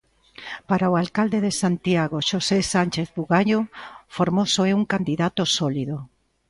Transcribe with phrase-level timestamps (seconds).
[0.69, 3.59] Para o alcalde de Santiago, Xosé Sánchez Bugallo,
[4.15, 5.97] Formoso é un candidato sólido.